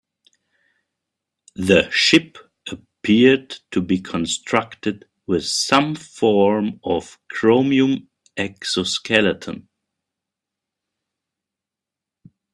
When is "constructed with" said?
4.01-5.45